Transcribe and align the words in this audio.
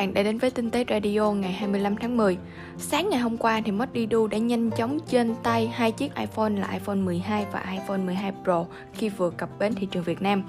bạn 0.00 0.14
đã 0.14 0.22
đến 0.22 0.38
với 0.38 0.50
Tinh 0.50 0.70
tế 0.70 0.84
Radio 0.90 1.32
ngày 1.32 1.52
25 1.52 1.96
tháng 1.96 2.16
10. 2.16 2.38
Sáng 2.78 3.10
ngày 3.10 3.20
hôm 3.20 3.36
qua 3.36 3.60
thì 3.64 3.72
Mất 3.72 3.88
Du 4.10 4.26
đã 4.26 4.38
nhanh 4.38 4.70
chóng 4.70 4.98
trên 5.08 5.34
tay 5.42 5.66
hai 5.66 5.92
chiếc 5.92 6.14
iPhone 6.14 6.50
là 6.50 6.68
iPhone 6.72 6.96
12 6.96 7.46
và 7.52 7.64
iPhone 7.72 7.98
12 7.98 8.32
Pro 8.44 8.64
khi 8.92 9.08
vừa 9.08 9.30
cập 9.30 9.58
bến 9.58 9.74
thị 9.74 9.88
trường 9.90 10.02
Việt 10.02 10.22
Nam. 10.22 10.42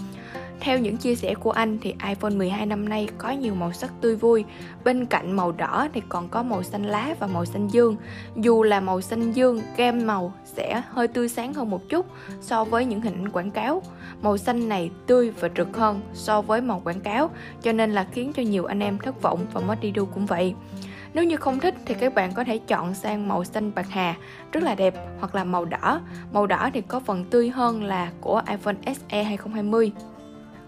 Theo 0.61 0.79
những 0.79 0.97
chia 0.97 1.15
sẻ 1.15 1.33
của 1.33 1.51
anh 1.51 1.77
thì 1.81 1.95
iPhone 2.07 2.31
12 2.31 2.65
năm 2.65 2.89
nay 2.89 3.07
có 3.17 3.31
nhiều 3.31 3.55
màu 3.55 3.73
sắc 3.73 3.91
tươi 4.01 4.15
vui. 4.15 4.45
Bên 4.83 5.05
cạnh 5.05 5.31
màu 5.31 5.51
đỏ 5.51 5.87
thì 5.93 6.01
còn 6.09 6.29
có 6.29 6.43
màu 6.43 6.63
xanh 6.63 6.83
lá 6.83 7.15
và 7.19 7.27
màu 7.27 7.45
xanh 7.45 7.67
dương. 7.67 7.95
Dù 8.35 8.63
là 8.63 8.79
màu 8.79 9.01
xanh 9.01 9.31
dương, 9.31 9.61
gam 9.77 10.07
màu 10.07 10.33
sẽ 10.45 10.81
hơi 10.89 11.07
tươi 11.07 11.29
sáng 11.29 11.53
hơn 11.53 11.69
một 11.69 11.89
chút 11.89 12.05
so 12.41 12.63
với 12.63 12.85
những 12.85 13.01
hình 13.01 13.13
ảnh 13.13 13.29
quảng 13.29 13.51
cáo. 13.51 13.81
Màu 14.21 14.37
xanh 14.37 14.69
này 14.69 14.91
tươi 15.07 15.31
và 15.31 15.49
rực 15.57 15.77
hơn 15.77 16.01
so 16.13 16.41
với 16.41 16.61
màu 16.61 16.81
quảng 16.83 17.01
cáo, 17.01 17.29
cho 17.61 17.71
nên 17.71 17.91
là 17.91 18.07
khiến 18.11 18.33
cho 18.33 18.43
nhiều 18.43 18.65
anh 18.65 18.79
em 18.79 18.97
thất 18.97 19.21
vọng 19.21 19.45
và 19.53 19.61
mất 19.61 19.75
đi 19.81 19.91
đu 19.91 20.05
cũng 20.05 20.25
vậy. 20.25 20.55
Nếu 21.13 21.23
như 21.23 21.37
không 21.37 21.59
thích 21.59 21.75
thì 21.85 21.93
các 21.93 22.13
bạn 22.13 22.33
có 22.33 22.43
thể 22.43 22.57
chọn 22.57 22.93
sang 22.93 23.27
màu 23.27 23.43
xanh 23.43 23.71
bạc 23.75 23.87
hà, 23.89 24.15
rất 24.51 24.63
là 24.63 24.75
đẹp, 24.75 24.93
hoặc 25.19 25.35
là 25.35 25.43
màu 25.43 25.65
đỏ. 25.65 26.01
Màu 26.33 26.47
đỏ 26.47 26.69
thì 26.73 26.81
có 26.81 26.99
phần 26.99 27.25
tươi 27.25 27.49
hơn 27.49 27.83
là 27.83 28.11
của 28.21 28.41
iPhone 28.49 28.75
SE 28.85 29.23
2020. 29.23 29.91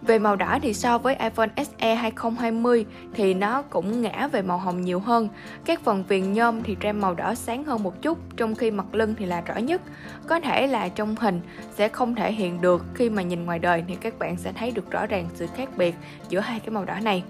Về 0.07 0.19
màu 0.19 0.35
đỏ 0.35 0.59
thì 0.61 0.73
so 0.73 0.97
với 0.97 1.15
iPhone 1.15 1.49
SE 1.57 1.95
2020 1.95 2.85
thì 3.13 3.33
nó 3.33 3.61
cũng 3.61 4.01
ngã 4.01 4.27
về 4.27 4.41
màu 4.41 4.57
hồng 4.57 4.81
nhiều 4.81 4.99
hơn. 4.99 5.29
Các 5.65 5.81
phần 5.81 6.03
viền 6.07 6.33
nhôm 6.33 6.63
thì 6.63 6.77
ram 6.83 7.01
màu 7.01 7.13
đỏ 7.13 7.35
sáng 7.35 7.63
hơn 7.63 7.83
một 7.83 8.01
chút, 8.01 8.17
trong 8.37 8.55
khi 8.55 8.71
mặt 8.71 8.85
lưng 8.91 9.15
thì 9.17 9.25
là 9.25 9.41
rõ 9.41 9.55
nhất. 9.55 9.81
Có 10.27 10.39
thể 10.39 10.67
là 10.67 10.89
trong 10.89 11.15
hình 11.15 11.41
sẽ 11.75 11.87
không 11.89 12.15
thể 12.15 12.31
hiện 12.31 12.61
được 12.61 12.85
khi 12.93 13.09
mà 13.09 13.21
nhìn 13.21 13.45
ngoài 13.45 13.59
đời 13.59 13.83
thì 13.87 13.95
các 13.95 14.19
bạn 14.19 14.37
sẽ 14.37 14.53
thấy 14.53 14.71
được 14.71 14.91
rõ 14.91 15.05
ràng 15.05 15.27
sự 15.33 15.47
khác 15.55 15.69
biệt 15.77 15.95
giữa 16.29 16.39
hai 16.39 16.59
cái 16.59 16.69
màu 16.69 16.85
đỏ 16.85 16.99
này. 17.03 17.23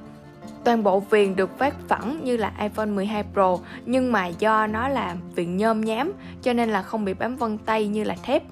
Toàn 0.64 0.84
bộ 0.84 1.00
viền 1.00 1.36
được 1.36 1.58
phát 1.58 1.76
phẳng 1.88 2.20
như 2.24 2.38
là 2.38 2.54
iPhone 2.60 2.86
12 2.86 3.24
Pro 3.34 3.58
nhưng 3.86 4.12
mà 4.12 4.28
do 4.28 4.68
nó 4.68 4.88
là 4.88 5.16
viền 5.36 5.58
nhôm 5.58 5.82
nhám 5.82 6.14
cho 6.42 6.54
nên 6.54 6.70
là 6.70 6.82
không 6.82 7.06
bị 7.06 7.14
bám 7.14 7.36
vân 7.36 7.58
tay 7.58 7.88
như 7.88 8.04
là 8.04 8.16
thép 8.24 8.44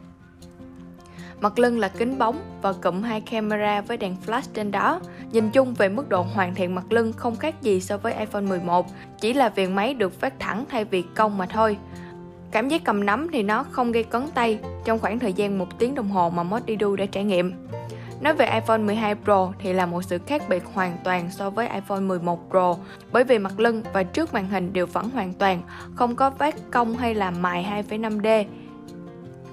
Mặt 1.41 1.59
lưng 1.59 1.79
là 1.79 1.87
kính 1.87 2.17
bóng 2.17 2.39
và 2.61 2.73
cụm 2.73 3.01
hai 3.01 3.21
camera 3.21 3.81
với 3.81 3.97
đèn 3.97 4.15
flash 4.25 4.41
trên 4.53 4.71
đó. 4.71 4.99
Nhìn 5.31 5.49
chung 5.49 5.73
về 5.73 5.89
mức 5.89 6.09
độ 6.09 6.21
hoàn 6.21 6.55
thiện 6.55 6.75
mặt 6.75 6.91
lưng 6.91 7.13
không 7.13 7.35
khác 7.35 7.61
gì 7.61 7.81
so 7.81 7.97
với 7.97 8.13
iPhone 8.13 8.41
11, 8.41 8.85
chỉ 9.21 9.33
là 9.33 9.49
viền 9.49 9.75
máy 9.75 9.93
được 9.93 10.19
phát 10.19 10.33
thẳng 10.39 10.65
thay 10.69 10.85
vì 10.85 11.01
cong 11.15 11.37
mà 11.37 11.45
thôi. 11.45 11.77
Cảm 12.51 12.69
giác 12.69 12.81
cầm 12.83 13.05
nắm 13.05 13.27
thì 13.31 13.43
nó 13.43 13.63
không 13.63 13.91
gây 13.91 14.03
cấn 14.03 14.27
tay 14.33 14.59
trong 14.85 14.99
khoảng 14.99 15.19
thời 15.19 15.33
gian 15.33 15.57
một 15.57 15.79
tiếng 15.79 15.95
đồng 15.95 16.09
hồ 16.09 16.29
mà 16.29 16.43
Modidu 16.43 16.95
đã 16.95 17.05
trải 17.05 17.23
nghiệm. 17.23 17.53
Nói 18.21 18.33
về 18.33 18.45
iPhone 18.45 18.77
12 18.77 19.15
Pro 19.15 19.51
thì 19.59 19.73
là 19.73 19.85
một 19.85 20.01
sự 20.01 20.17
khác 20.27 20.43
biệt 20.49 20.63
hoàn 20.73 20.97
toàn 21.03 21.31
so 21.31 21.49
với 21.49 21.69
iPhone 21.69 21.99
11 21.99 22.39
Pro 22.49 22.75
bởi 23.11 23.23
vì 23.23 23.39
mặt 23.39 23.59
lưng 23.59 23.81
và 23.93 24.03
trước 24.03 24.33
màn 24.33 24.47
hình 24.49 24.73
đều 24.73 24.85
phẳng 24.85 25.09
hoàn 25.09 25.33
toàn, 25.33 25.61
không 25.95 26.15
có 26.15 26.29
vát 26.29 26.55
cong 26.71 26.97
hay 26.97 27.15
là 27.15 27.31
mài 27.31 27.83
2,5D 27.89 28.45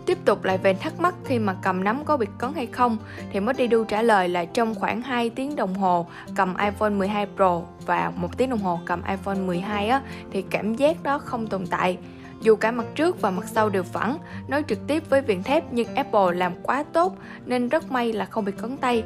Tiếp 0.08 0.18
tục 0.24 0.44
lại 0.44 0.58
về 0.58 0.74
thắc 0.74 1.00
mắc 1.00 1.14
khi 1.24 1.38
mà 1.38 1.56
cầm 1.62 1.84
nắm 1.84 2.04
có 2.04 2.16
bị 2.16 2.26
cấn 2.38 2.52
hay 2.54 2.66
không 2.66 2.96
thì 3.32 3.40
Modidu 3.40 3.84
trả 3.84 4.02
lời 4.02 4.28
là 4.28 4.44
trong 4.44 4.74
khoảng 4.74 5.02
2 5.02 5.30
tiếng 5.30 5.56
đồng 5.56 5.74
hồ 5.74 6.06
cầm 6.36 6.56
iPhone 6.56 6.90
12 6.90 7.26
Pro 7.36 7.62
và 7.86 8.12
một 8.16 8.36
tiếng 8.36 8.50
đồng 8.50 8.58
hồ 8.58 8.80
cầm 8.84 9.02
iPhone 9.08 9.34
12 9.34 9.88
á 9.88 10.02
thì 10.30 10.42
cảm 10.50 10.74
giác 10.74 11.02
đó 11.02 11.18
không 11.18 11.46
tồn 11.46 11.66
tại. 11.66 11.98
Dù 12.40 12.56
cả 12.56 12.70
mặt 12.70 12.86
trước 12.94 13.20
và 13.20 13.30
mặt 13.30 13.44
sau 13.48 13.68
đều 13.68 13.82
phẳng, 13.82 14.18
nói 14.48 14.64
trực 14.68 14.86
tiếp 14.86 15.10
với 15.10 15.20
viền 15.20 15.42
thép 15.42 15.72
nhưng 15.72 15.94
Apple 15.94 16.34
làm 16.34 16.52
quá 16.62 16.84
tốt 16.92 17.16
nên 17.46 17.68
rất 17.68 17.92
may 17.92 18.12
là 18.12 18.24
không 18.24 18.44
bị 18.44 18.52
cấn 18.52 18.76
tay. 18.76 19.04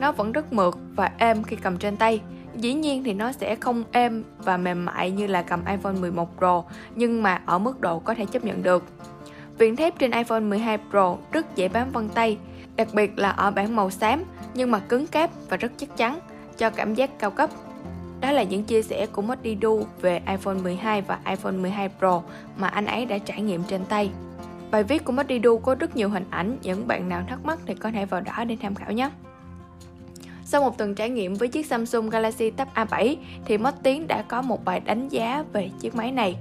Nó 0.00 0.12
vẫn 0.12 0.32
rất 0.32 0.52
mượt 0.52 0.78
và 0.96 1.10
êm 1.18 1.42
khi 1.42 1.56
cầm 1.56 1.76
trên 1.76 1.96
tay. 1.96 2.20
Dĩ 2.56 2.74
nhiên 2.74 3.04
thì 3.04 3.14
nó 3.14 3.32
sẽ 3.32 3.54
không 3.54 3.84
êm 3.92 4.24
và 4.38 4.56
mềm 4.56 4.84
mại 4.84 5.10
như 5.10 5.26
là 5.26 5.42
cầm 5.42 5.64
iPhone 5.64 5.94
11 6.00 6.28
Pro 6.38 6.62
nhưng 6.94 7.22
mà 7.22 7.42
ở 7.46 7.58
mức 7.58 7.80
độ 7.80 7.98
có 7.98 8.14
thể 8.14 8.26
chấp 8.26 8.44
nhận 8.44 8.62
được. 8.62 8.84
Viền 9.58 9.76
thép 9.76 9.98
trên 9.98 10.10
iPhone 10.10 10.40
12 10.40 10.78
Pro 10.90 11.16
rất 11.32 11.56
dễ 11.56 11.68
bám 11.68 11.90
vân 11.92 12.08
tay, 12.08 12.38
đặc 12.76 12.88
biệt 12.92 13.18
là 13.18 13.30
ở 13.30 13.50
bản 13.50 13.76
màu 13.76 13.90
xám 13.90 14.24
nhưng 14.54 14.70
mà 14.70 14.78
cứng 14.78 15.06
cáp 15.06 15.30
và 15.48 15.56
rất 15.56 15.72
chắc 15.76 15.96
chắn, 15.96 16.18
cho 16.58 16.70
cảm 16.70 16.94
giác 16.94 17.18
cao 17.18 17.30
cấp. 17.30 17.50
Đó 18.20 18.32
là 18.32 18.42
những 18.42 18.64
chia 18.64 18.82
sẻ 18.82 19.06
của 19.06 19.22
Modidu 19.22 19.86
về 20.00 20.20
iPhone 20.28 20.54
12 20.54 21.02
và 21.02 21.18
iPhone 21.26 21.52
12 21.52 21.88
Pro 21.98 22.22
mà 22.56 22.68
anh 22.68 22.86
ấy 22.86 23.06
đã 23.06 23.18
trải 23.18 23.40
nghiệm 23.40 23.62
trên 23.64 23.84
tay. 23.84 24.10
Bài 24.70 24.82
viết 24.82 25.04
của 25.04 25.12
Modidu 25.12 25.58
có 25.58 25.74
rất 25.74 25.96
nhiều 25.96 26.08
hình 26.08 26.24
ảnh, 26.30 26.58
những 26.62 26.88
bạn 26.88 27.08
nào 27.08 27.24
thắc 27.28 27.44
mắc 27.44 27.58
thì 27.66 27.74
có 27.74 27.90
thể 27.90 28.04
vào 28.04 28.20
đó 28.20 28.44
để 28.44 28.56
tham 28.62 28.74
khảo 28.74 28.92
nhé. 28.92 29.10
Sau 30.54 30.62
một 30.62 30.78
tuần 30.78 30.94
trải 30.94 31.10
nghiệm 31.10 31.34
với 31.34 31.48
chiếc 31.48 31.66
Samsung 31.66 32.10
Galaxy 32.10 32.50
Tab 32.50 32.68
A7 32.74 33.16
thì 33.44 33.58
Mất 33.58 33.74
Tiến 33.82 34.06
đã 34.06 34.22
có 34.28 34.42
một 34.42 34.64
bài 34.64 34.80
đánh 34.80 35.08
giá 35.08 35.44
về 35.52 35.70
chiếc 35.80 35.94
máy 35.94 36.12
này, 36.12 36.36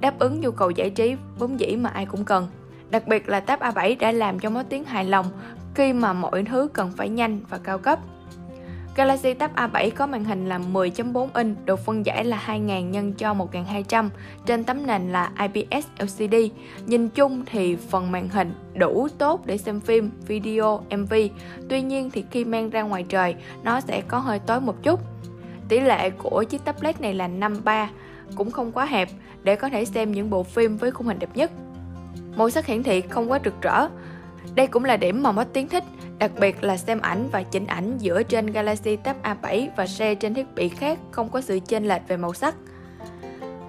đáp 0.00 0.18
ứng 0.18 0.40
nhu 0.40 0.50
cầu 0.50 0.70
giải 0.70 0.90
trí 0.90 1.16
vốn 1.38 1.60
dĩ 1.60 1.76
mà 1.76 1.90
ai 1.90 2.06
cũng 2.06 2.24
cần. 2.24 2.48
Đặc 2.90 3.08
biệt 3.08 3.28
là 3.28 3.40
Tab 3.40 3.60
A7 3.60 3.96
đã 3.98 4.12
làm 4.12 4.38
cho 4.38 4.50
Mất 4.50 4.66
Tiến 4.68 4.84
hài 4.84 5.04
lòng 5.04 5.26
khi 5.74 5.92
mà 5.92 6.12
mọi 6.12 6.44
thứ 6.44 6.68
cần 6.72 6.92
phải 6.96 7.08
nhanh 7.08 7.40
và 7.48 7.58
cao 7.58 7.78
cấp. 7.78 7.98
Galaxy 8.96 9.34
Tab 9.34 9.50
A7 9.54 9.90
có 9.90 10.06
màn 10.06 10.24
hình 10.24 10.48
là 10.48 10.58
10.4 10.58 11.28
inch, 11.34 11.66
độ 11.66 11.76
phân 11.76 12.06
giải 12.06 12.24
là 12.24 12.36
2000 12.36 12.92
x 12.92 13.18
cho 13.18 13.34
1200, 13.34 14.10
trên 14.46 14.64
tấm 14.64 14.86
nền 14.86 15.12
là 15.12 15.30
IPS 15.40 15.86
LCD. 15.98 16.34
Nhìn 16.86 17.08
chung 17.08 17.44
thì 17.46 17.76
phần 17.76 18.12
màn 18.12 18.28
hình 18.28 18.54
đủ 18.74 19.08
tốt 19.18 19.46
để 19.46 19.58
xem 19.58 19.80
phim, 19.80 20.10
video, 20.26 20.80
MV. 20.96 21.14
Tuy 21.68 21.82
nhiên 21.82 22.10
thì 22.10 22.24
khi 22.30 22.44
mang 22.44 22.70
ra 22.70 22.82
ngoài 22.82 23.04
trời, 23.08 23.34
nó 23.62 23.80
sẽ 23.80 24.02
có 24.08 24.18
hơi 24.18 24.38
tối 24.38 24.60
một 24.60 24.82
chút. 24.82 25.00
Tỷ 25.68 25.80
lệ 25.80 26.10
của 26.10 26.44
chiếc 26.48 26.64
tablet 26.64 27.00
này 27.00 27.14
là 27.14 27.28
53, 27.28 27.90
cũng 28.34 28.50
không 28.50 28.72
quá 28.72 28.84
hẹp 28.84 29.08
để 29.42 29.56
có 29.56 29.68
thể 29.68 29.84
xem 29.84 30.12
những 30.12 30.30
bộ 30.30 30.42
phim 30.42 30.76
với 30.76 30.90
khung 30.90 31.06
hình 31.06 31.18
đẹp 31.18 31.30
nhất. 31.34 31.50
Màu 32.36 32.50
sắc 32.50 32.66
hiển 32.66 32.82
thị 32.82 33.00
không 33.00 33.30
quá 33.30 33.40
rực 33.44 33.62
rỡ. 33.62 33.88
Đây 34.54 34.66
cũng 34.66 34.84
là 34.84 34.96
điểm 34.96 35.22
mà 35.22 35.32
mất 35.32 35.48
tiếng 35.52 35.68
thích 35.68 35.84
Đặc 36.18 36.30
biệt 36.40 36.64
là 36.64 36.76
xem 36.76 37.00
ảnh 37.00 37.28
và 37.32 37.42
chỉnh 37.42 37.66
ảnh 37.66 37.98
giữa 37.98 38.22
trên 38.22 38.46
Galaxy 38.46 38.96
Tab 38.96 39.16
A7 39.22 39.68
và 39.76 39.86
share 39.86 40.14
trên 40.14 40.34
thiết 40.34 40.54
bị 40.54 40.68
khác 40.68 40.98
không 41.10 41.28
có 41.28 41.40
sự 41.40 41.58
chênh 41.68 41.88
lệch 41.88 42.02
về 42.08 42.16
màu 42.16 42.34
sắc. 42.34 42.54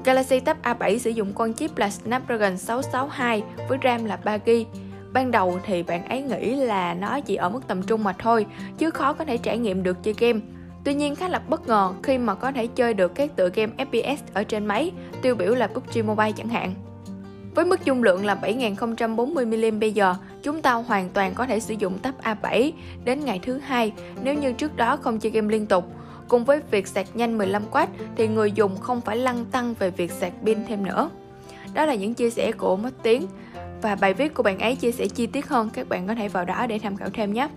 Galaxy 0.05 0.39
Tab 0.39 0.57
A7 0.63 0.97
sử 0.97 1.09
dụng 1.09 1.33
con 1.33 1.53
chip 1.53 1.77
là 1.77 1.89
Snapdragon 1.89 2.57
662 2.57 3.43
với 3.69 3.77
RAM 3.83 4.05
là 4.05 4.19
3GB. 4.23 4.65
Ban 5.13 5.31
đầu 5.31 5.59
thì 5.65 5.83
bạn 5.83 6.05
ấy 6.05 6.21
nghĩ 6.21 6.55
là 6.55 6.93
nó 6.93 7.19
chỉ 7.19 7.35
ở 7.35 7.49
mức 7.49 7.67
tầm 7.67 7.83
trung 7.83 8.03
mà 8.03 8.13
thôi, 8.19 8.45
chứ 8.77 8.89
khó 8.89 9.13
có 9.13 9.25
thể 9.25 9.37
trải 9.37 9.57
nghiệm 9.57 9.83
được 9.83 10.03
chơi 10.03 10.13
game. 10.17 10.39
Tuy 10.83 10.93
nhiên 10.93 11.15
khá 11.15 11.27
là 11.27 11.39
bất 11.39 11.67
ngờ 11.67 11.93
khi 12.03 12.17
mà 12.17 12.35
có 12.35 12.51
thể 12.51 12.67
chơi 12.67 12.93
được 12.93 13.15
các 13.15 13.35
tựa 13.35 13.49
game 13.49 13.71
FPS 13.77 14.17
ở 14.33 14.43
trên 14.43 14.65
máy, 14.65 14.91
tiêu 15.21 15.35
biểu 15.35 15.55
là 15.55 15.67
PUBG 15.67 16.07
Mobile 16.07 16.31
chẳng 16.31 16.49
hạn. 16.49 16.73
Với 17.57 17.65
mức 17.65 17.85
dung 17.85 18.03
lượng 18.03 18.25
là 18.25 18.35
7040mAh 18.41 19.79
bây 19.79 19.91
giờ, 19.91 20.15
chúng 20.43 20.61
ta 20.61 20.73
hoàn 20.73 21.09
toàn 21.09 21.33
có 21.33 21.45
thể 21.45 21.59
sử 21.59 21.73
dụng 21.73 21.99
tab 21.99 22.15
A7 22.23 22.71
đến 23.05 23.25
ngày 23.25 23.39
thứ 23.43 23.57
hai 23.57 23.93
nếu 24.23 24.33
như 24.33 24.53
trước 24.53 24.75
đó 24.75 24.97
không 24.97 25.19
chơi 25.19 25.31
game 25.31 25.51
liên 25.51 25.65
tục. 25.65 25.85
Cùng 26.27 26.45
với 26.45 26.61
việc 26.71 26.87
sạc 26.87 27.15
nhanh 27.15 27.37
15W 27.37 27.87
thì 28.15 28.27
người 28.27 28.51
dùng 28.51 28.77
không 28.77 29.01
phải 29.01 29.17
lăn 29.17 29.45
tăng 29.45 29.73
về 29.79 29.89
việc 29.89 30.11
sạc 30.11 30.33
pin 30.45 30.57
thêm 30.67 30.85
nữa. 30.85 31.09
Đó 31.73 31.85
là 31.85 31.95
những 31.95 32.13
chia 32.13 32.29
sẻ 32.29 32.51
của 32.51 32.75
Mất 32.75 33.03
Tiếng 33.03 33.27
và 33.81 33.95
bài 33.95 34.13
viết 34.13 34.33
của 34.33 34.43
bạn 34.43 34.59
ấy 34.59 34.75
chia 34.75 34.91
sẻ 34.91 35.07
chi 35.07 35.27
tiết 35.27 35.47
hơn 35.47 35.69
các 35.73 35.89
bạn 35.89 36.07
có 36.07 36.15
thể 36.15 36.27
vào 36.27 36.45
đó 36.45 36.67
để 36.67 36.79
tham 36.79 36.97
khảo 36.97 37.09
thêm 37.13 37.33
nhé. 37.33 37.49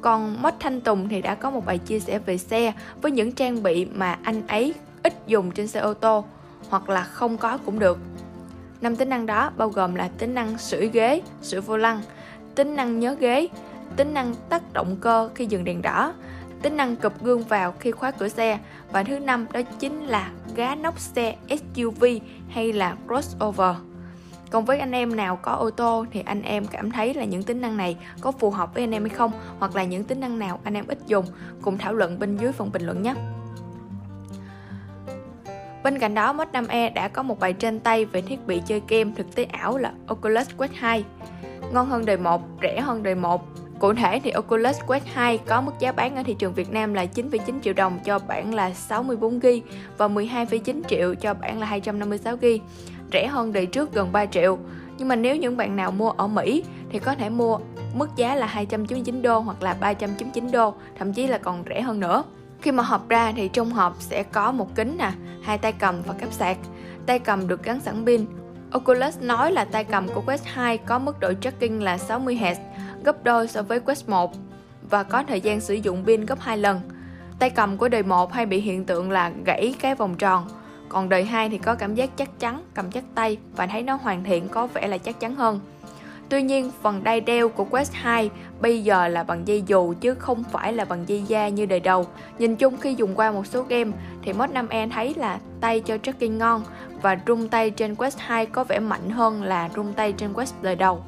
Còn 0.00 0.42
Mất 0.42 0.54
Thanh 0.60 0.80
Tùng 0.80 1.08
thì 1.08 1.22
đã 1.22 1.34
có 1.34 1.50
một 1.50 1.66
bài 1.66 1.78
chia 1.78 2.00
sẻ 2.00 2.18
về 2.18 2.38
xe 2.38 2.72
với 3.02 3.12
những 3.12 3.32
trang 3.32 3.62
bị 3.62 3.84
mà 3.84 4.18
anh 4.22 4.46
ấy 4.46 4.74
ít 5.02 5.26
dùng 5.26 5.50
trên 5.50 5.66
xe 5.66 5.80
ô 5.80 5.94
tô 5.94 6.24
hoặc 6.68 6.88
là 6.88 7.02
không 7.02 7.36
có 7.38 7.58
cũng 7.58 7.78
được 7.78 7.98
Năm 8.80 8.96
tính 8.96 9.08
năng 9.08 9.26
đó 9.26 9.50
bao 9.56 9.68
gồm 9.68 9.94
là 9.94 10.08
tính 10.18 10.34
năng 10.34 10.58
sưởi 10.58 10.88
ghế, 10.88 11.22
sưởi 11.42 11.60
vô 11.60 11.76
lăng, 11.76 12.00
tính 12.54 12.76
năng 12.76 13.00
nhớ 13.00 13.16
ghế, 13.20 13.48
tính 13.96 14.14
năng 14.14 14.34
tắt 14.48 14.62
động 14.72 14.96
cơ 15.00 15.30
khi 15.34 15.46
dừng 15.46 15.64
đèn 15.64 15.82
đỏ, 15.82 16.14
tính 16.62 16.76
năng 16.76 16.96
cụp 16.96 17.24
gương 17.24 17.42
vào 17.42 17.74
khi 17.80 17.90
khóa 17.90 18.10
cửa 18.10 18.28
xe 18.28 18.58
và 18.92 19.02
thứ 19.02 19.18
năm 19.18 19.46
đó 19.52 19.60
chính 19.78 20.06
là 20.06 20.30
gá 20.56 20.74
nóc 20.74 20.98
xe 20.98 21.36
SUV 21.48 22.04
hay 22.48 22.72
là 22.72 22.96
crossover. 23.06 23.76
Còn 24.50 24.64
với 24.64 24.78
anh 24.78 24.92
em 24.92 25.16
nào 25.16 25.36
có 25.36 25.52
ô 25.52 25.70
tô 25.70 26.06
thì 26.12 26.22
anh 26.26 26.42
em 26.42 26.66
cảm 26.66 26.90
thấy 26.90 27.14
là 27.14 27.24
những 27.24 27.42
tính 27.42 27.60
năng 27.60 27.76
này 27.76 27.96
có 28.20 28.32
phù 28.32 28.50
hợp 28.50 28.74
với 28.74 28.82
anh 28.82 28.94
em 28.94 29.04
hay 29.04 29.14
không 29.14 29.32
hoặc 29.58 29.76
là 29.76 29.84
những 29.84 30.04
tính 30.04 30.20
năng 30.20 30.38
nào 30.38 30.60
anh 30.64 30.74
em 30.74 30.86
ít 30.86 30.98
dùng 31.06 31.24
cùng 31.62 31.78
thảo 31.78 31.94
luận 31.94 32.18
bên 32.18 32.36
dưới 32.36 32.52
phần 32.52 32.72
bình 32.72 32.82
luận 32.82 33.02
nhé. 33.02 33.14
Bên 35.86 35.98
cạnh 35.98 36.14
đó, 36.14 36.32
Mod 36.32 36.48
5e 36.52 36.92
đã 36.94 37.08
có 37.08 37.22
một 37.22 37.40
bài 37.40 37.52
trên 37.52 37.80
tay 37.80 38.04
về 38.04 38.22
thiết 38.22 38.46
bị 38.46 38.62
chơi 38.66 38.82
game 38.88 39.10
thực 39.16 39.34
tế 39.34 39.44
ảo 39.44 39.78
là 39.78 39.92
Oculus 40.06 40.48
Quest 40.56 40.72
2. 40.74 41.04
Ngon 41.72 41.88
hơn 41.88 42.04
đời 42.06 42.16
1, 42.16 42.42
rẻ 42.62 42.80
hơn 42.80 43.02
đời 43.02 43.14
1. 43.14 43.44
Cụ 43.78 43.94
thể 43.94 44.20
thì 44.24 44.30
Oculus 44.30 44.80
Quest 44.86 45.04
2 45.14 45.38
có 45.38 45.60
mức 45.60 45.72
giá 45.78 45.92
bán 45.92 46.16
ở 46.16 46.22
thị 46.22 46.34
trường 46.38 46.54
Việt 46.54 46.72
Nam 46.72 46.94
là 46.94 47.04
9,9 47.14 47.60
triệu 47.62 47.74
đồng 47.74 47.98
cho 48.04 48.18
bản 48.18 48.54
là 48.54 48.70
64GB 48.88 49.60
và 49.98 50.08
12,9 50.08 50.82
triệu 50.88 51.14
cho 51.14 51.34
bản 51.34 51.60
là 51.60 51.66
256GB. 51.66 52.58
Rẻ 53.12 53.26
hơn 53.26 53.52
đời 53.52 53.66
trước 53.66 53.92
gần 53.92 54.12
3 54.12 54.26
triệu. 54.26 54.58
Nhưng 54.98 55.08
mà 55.08 55.16
nếu 55.16 55.36
những 55.36 55.56
bạn 55.56 55.76
nào 55.76 55.90
mua 55.90 56.10
ở 56.10 56.26
Mỹ 56.26 56.64
thì 56.90 56.98
có 56.98 57.14
thể 57.14 57.28
mua 57.28 57.58
mức 57.94 58.08
giá 58.16 58.34
là 58.34 58.46
299 58.46 59.22
đô 59.22 59.38
hoặc 59.38 59.62
là 59.62 59.76
399 59.80 60.50
đô, 60.50 60.74
thậm 60.98 61.12
chí 61.12 61.26
là 61.26 61.38
còn 61.38 61.64
rẻ 61.68 61.80
hơn 61.80 62.00
nữa. 62.00 62.24
Khi 62.66 62.72
mà 62.72 62.82
hộp 62.82 63.08
ra 63.08 63.32
thì 63.36 63.48
trong 63.48 63.70
hộp 63.70 63.96
sẽ 63.98 64.22
có 64.22 64.52
một 64.52 64.74
kính 64.74 64.96
nè, 64.98 65.12
hai 65.42 65.58
tay 65.58 65.72
cầm 65.72 66.02
và 66.06 66.14
cáp 66.14 66.32
sạc. 66.32 66.56
Tay 67.06 67.18
cầm 67.18 67.48
được 67.48 67.62
gắn 67.62 67.80
sẵn 67.80 68.06
pin. 68.06 68.26
Oculus 68.72 69.18
nói 69.20 69.52
là 69.52 69.64
tay 69.64 69.84
cầm 69.84 70.08
của 70.08 70.20
Quest 70.20 70.44
2 70.44 70.78
có 70.78 70.98
mức 70.98 71.20
độ 71.20 71.32
tracking 71.40 71.82
là 71.82 71.96
60Hz, 71.96 72.54
gấp 73.04 73.24
đôi 73.24 73.48
so 73.48 73.62
với 73.62 73.80
Quest 73.80 74.08
1 74.08 74.32
và 74.90 75.02
có 75.02 75.22
thời 75.28 75.40
gian 75.40 75.60
sử 75.60 75.74
dụng 75.74 76.04
pin 76.06 76.26
gấp 76.26 76.40
2 76.40 76.58
lần. 76.58 76.80
Tay 77.38 77.50
cầm 77.50 77.76
của 77.76 77.88
đời 77.88 78.02
1 78.02 78.32
hay 78.32 78.46
bị 78.46 78.60
hiện 78.60 78.84
tượng 78.84 79.10
là 79.10 79.32
gãy 79.44 79.74
cái 79.80 79.94
vòng 79.94 80.14
tròn, 80.14 80.48
còn 80.88 81.08
đời 81.08 81.24
2 81.24 81.48
thì 81.48 81.58
có 81.58 81.74
cảm 81.74 81.94
giác 81.94 82.10
chắc 82.16 82.38
chắn, 82.38 82.64
cầm 82.74 82.90
chắc 82.90 83.04
tay 83.14 83.36
và 83.56 83.66
thấy 83.66 83.82
nó 83.82 83.94
hoàn 83.94 84.24
thiện 84.24 84.48
có 84.48 84.66
vẻ 84.66 84.88
là 84.88 84.98
chắc 84.98 85.20
chắn 85.20 85.34
hơn. 85.34 85.60
Tuy 86.28 86.42
nhiên, 86.42 86.70
phần 86.82 87.04
đai 87.04 87.20
đeo 87.20 87.48
của 87.48 87.64
Quest 87.64 87.92
2 87.92 88.30
bây 88.60 88.84
giờ 88.84 89.08
là 89.08 89.22
bằng 89.22 89.48
dây 89.48 89.62
dù 89.66 89.94
chứ 90.00 90.14
không 90.14 90.44
phải 90.52 90.72
là 90.72 90.84
bằng 90.84 91.04
dây 91.06 91.22
da 91.22 91.48
như 91.48 91.66
đời 91.66 91.80
đầu. 91.80 92.06
Nhìn 92.38 92.56
chung 92.56 92.76
khi 92.80 92.94
dùng 92.94 93.14
qua 93.14 93.30
một 93.32 93.46
số 93.46 93.62
game 93.62 93.90
thì 94.22 94.32
Mod 94.32 94.50
5e 94.50 94.90
thấy 94.90 95.14
là 95.14 95.38
tay 95.60 95.80
cho 95.80 95.98
tracking 95.98 96.38
ngon 96.38 96.62
và 97.02 97.18
rung 97.26 97.48
tay 97.48 97.70
trên 97.70 97.94
Quest 97.94 98.18
2 98.18 98.46
có 98.46 98.64
vẻ 98.64 98.78
mạnh 98.80 99.10
hơn 99.10 99.42
là 99.42 99.68
rung 99.76 99.92
tay 99.92 100.12
trên 100.12 100.32
Quest 100.32 100.54
đời 100.62 100.76
đầu. 100.76 101.04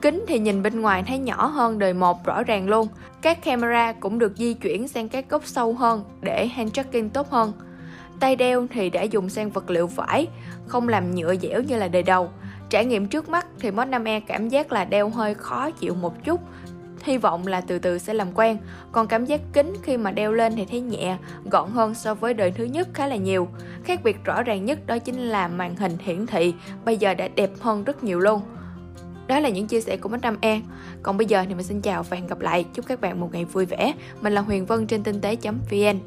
Kính 0.00 0.24
thì 0.28 0.38
nhìn 0.38 0.62
bên 0.62 0.80
ngoài 0.80 1.04
thấy 1.06 1.18
nhỏ 1.18 1.46
hơn 1.46 1.78
đời 1.78 1.94
1 1.94 2.24
rõ 2.24 2.42
ràng 2.42 2.68
luôn. 2.68 2.88
Các 3.22 3.44
camera 3.44 3.92
cũng 3.92 4.18
được 4.18 4.32
di 4.36 4.54
chuyển 4.54 4.88
sang 4.88 5.08
các 5.08 5.30
góc 5.30 5.46
sâu 5.46 5.74
hơn 5.74 6.04
để 6.20 6.46
hand 6.46 6.72
tracking 6.72 7.08
tốt 7.08 7.30
hơn. 7.30 7.52
Tay 8.20 8.36
đeo 8.36 8.66
thì 8.70 8.90
đã 8.90 9.02
dùng 9.02 9.28
sang 9.28 9.50
vật 9.50 9.70
liệu 9.70 9.86
vải, 9.86 10.26
không 10.66 10.88
làm 10.88 11.14
nhựa 11.14 11.36
dẻo 11.36 11.62
như 11.62 11.76
là 11.76 11.88
đời 11.88 12.02
đầu. 12.02 12.30
Trải 12.70 12.84
nghiệm 12.84 13.06
trước 13.06 13.28
mắt 13.28 13.46
thì 13.60 13.70
Mod 13.70 13.88
5e 13.88 14.20
cảm 14.26 14.48
giác 14.48 14.72
là 14.72 14.84
đeo 14.84 15.08
hơi 15.08 15.34
khó 15.34 15.70
chịu 15.70 15.94
một 15.94 16.24
chút, 16.24 16.40
hy 17.02 17.18
vọng 17.18 17.46
là 17.46 17.60
từ 17.60 17.78
từ 17.78 17.98
sẽ 17.98 18.14
làm 18.14 18.28
quen. 18.34 18.58
Còn 18.92 19.06
cảm 19.06 19.24
giác 19.24 19.40
kính 19.52 19.72
khi 19.82 19.96
mà 19.96 20.10
đeo 20.10 20.32
lên 20.32 20.52
thì 20.56 20.64
thấy 20.64 20.80
nhẹ, 20.80 21.16
gọn 21.44 21.70
hơn 21.70 21.94
so 21.94 22.14
với 22.14 22.34
đời 22.34 22.50
thứ 22.50 22.64
nhất 22.64 22.88
khá 22.94 23.06
là 23.06 23.16
nhiều. 23.16 23.48
Khác 23.84 24.00
biệt 24.04 24.24
rõ 24.24 24.42
ràng 24.42 24.64
nhất 24.64 24.86
đó 24.86 24.98
chính 24.98 25.18
là 25.18 25.48
màn 25.48 25.76
hình 25.76 25.96
hiển 25.98 26.26
thị 26.26 26.54
bây 26.84 26.96
giờ 26.96 27.14
đã 27.14 27.28
đẹp 27.28 27.50
hơn 27.60 27.84
rất 27.84 28.04
nhiều 28.04 28.20
luôn. 28.20 28.40
Đó 29.26 29.40
là 29.40 29.48
những 29.48 29.66
chia 29.66 29.80
sẻ 29.80 29.96
của 29.96 30.08
Mod 30.08 30.20
5e. 30.20 30.60
Còn 31.02 31.16
bây 31.16 31.26
giờ 31.26 31.44
thì 31.48 31.54
mình 31.54 31.64
xin 31.64 31.80
chào 31.80 32.02
và 32.02 32.16
hẹn 32.16 32.26
gặp 32.26 32.40
lại. 32.40 32.64
Chúc 32.74 32.86
các 32.86 33.00
bạn 33.00 33.20
một 33.20 33.28
ngày 33.32 33.44
vui 33.44 33.66
vẻ. 33.66 33.94
Mình 34.20 34.32
là 34.32 34.40
Huyền 34.40 34.66
Vân 34.66 34.86
trên 34.86 35.02
tinh 35.02 35.20
tế.vn. 35.20 35.98